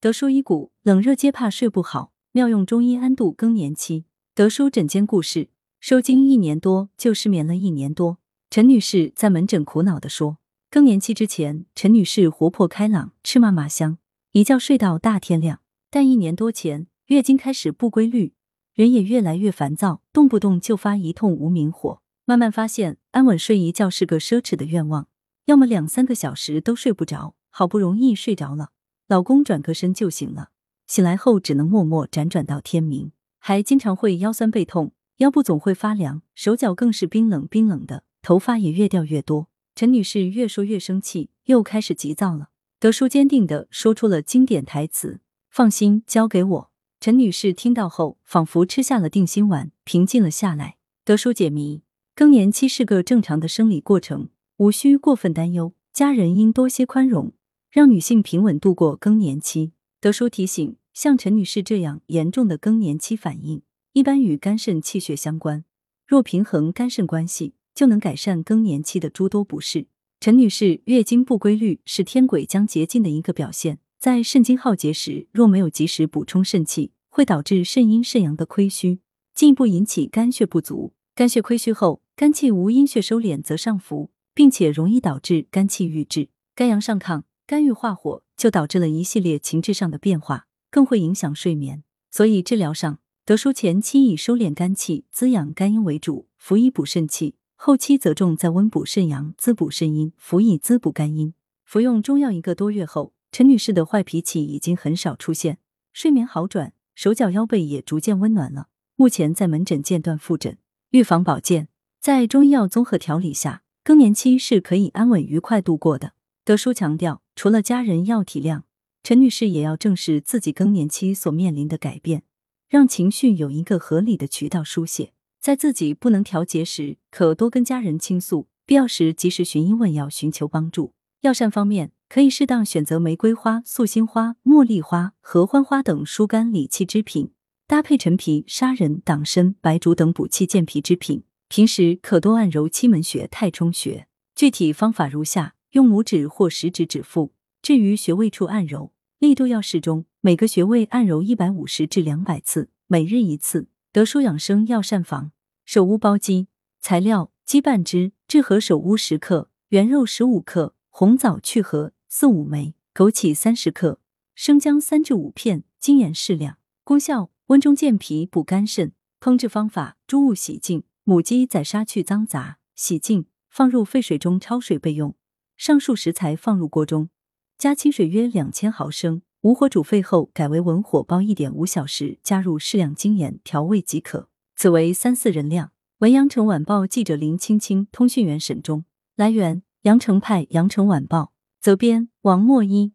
[0.00, 4.04] 德叔医骨，冷热皆怕睡不好，妙用中医安度更年期。
[4.32, 5.48] 德叔诊间故事：
[5.80, 8.18] 收经一年多，就失眠了一年多。
[8.48, 10.38] 陈女士在门诊苦恼地说，
[10.70, 13.98] 更年期之前，陈女士活泼开朗，吃嘛嘛香，
[14.30, 15.62] 一觉睡到大天亮。
[15.90, 18.34] 但一年多前，月经开始不规律，
[18.74, 22.00] 人也越来越烦躁，动不动就发一通无名火。
[22.24, 25.08] 慢慢发现，安稳睡一觉是个奢侈的愿望，
[25.46, 28.70] 要么两三个小时都睡不着，好不容易睡着了。
[29.08, 30.50] 老公转个身就醒了，
[30.86, 39.48] 醒来后只能默默辗转到天明，还经常会腰酸背痛，腰部总会发凉，手脚更是冰冷冰冷的，头发也越掉越多。
[39.74, 42.50] 陈女士越说越生气，又开始急躁了。
[42.78, 50.76] 德叔坚定的说出了经典台词：“放心，交给我。”陈女士听到后，仿佛吃下了定心丸，平静了下来。
[51.04, 51.82] 德叔解谜：
[52.14, 57.32] 更年期是个正常的生理过程，无需过分担忧，家人应多些宽容。
[57.70, 59.72] 让女性平稳度过更年期。
[60.00, 65.64] 德叔提醒，像陈女士这样严重的更年期反应，一般与肝肾气血相关。
[66.06, 69.86] 若平衡肝肾关系，就能改善更年期的诸多不适。
[70.20, 79.00] 陈女士月经不规律是天癸将竭尽的一个表现，在肾精耗竭时，若没有及时补充肾气，会导致肾阴肾阳的亏虚，
[79.34, 80.94] 进一步引起肝血不足。
[81.14, 87.22] 肝血亏虚后，肝气无阴血收敛则上浮，并且容易导致肝气郁滞、肝阳上亢。
[87.48, 91.82] 肝郁化火，就导致了一系列情志上的变化，更会影响睡眠。
[92.10, 101.32] 所以治疗上，德叔前期以收敛肝气、滋养肝阴为主，辅以补肾气；后期则重在温补肾阳、滋补肾阴，辅以滋补肝阴。
[101.64, 105.56] 服用中药一个多月后，陈女士的坏脾气已经很少出现，
[105.94, 108.68] 睡眠好转，手脚腰背也逐渐温暖了。
[108.96, 110.58] 目前在门诊间断复诊。
[110.90, 116.12] 预防保健，在中医药综合调理下，更年期是可以安稳愉快度过的。
[116.44, 118.62] 德叔强调，除了家人要体谅，
[119.04, 122.24] 陈女士也要正视自己更年期所面临的改变，
[122.68, 125.12] 让情绪有一个合理的渠道疏泄。
[125.40, 130.94] 在自己不能调节时，可多跟家人倾诉，必要时及时寻医问药，寻求帮助。
[131.20, 137.30] 药膳方面，可以适当选择玫瑰花、素心花、茉莉花、合欢花等疏肝理气之品，
[137.68, 141.22] 搭配陈皮、砂仁、党参、白术等补气健脾之品。
[141.46, 144.08] 平时可多按揉期门穴、太冲穴。
[144.34, 145.54] 具体方法如下。
[145.72, 153.68] 用拇指或食指指腹，置于穴位处按揉，力度要适中，每个穴位按揉一百五十至两百次，每日一次。
[153.92, 155.32] 德舒养生药膳房
[155.64, 156.48] 手乌包鸡，
[156.80, 164.00] 材料：鸡半只，炙和手乌十克，原肉十五克，红枣去核四五枚，枸杞三十克，
[164.34, 166.58] 生姜三至五片，精盐适量。
[166.84, 168.92] 功效：温中健脾，补肝肾。
[169.20, 175.14] 烹制方法：猪物洗净，母鸡宰杀去脏杂，洗净，放入沸水中焯水备用。
[175.58, 177.10] 上述食材放入锅中，
[177.58, 184.28] 加清水约两千毫升，无火煮沸后改为文火煲一点五小时，加入适量精盐调味即可。
[184.54, 185.72] 此为三四人量。
[185.98, 188.84] 文阳城晚报记者林青青，通讯员沈忠。
[189.16, 192.92] 来源：阳城派阳城晚报，责编：王墨一。